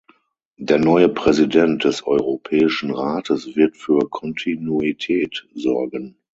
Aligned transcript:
Der 0.57 0.79
neue 0.79 1.09
Präsident 1.09 1.83
des 1.83 2.07
Europäischen 2.07 2.89
Rates 2.89 3.55
wird 3.55 3.77
für 3.77 3.99
Kontinuität 4.09 5.47
sorgen. 5.53 6.17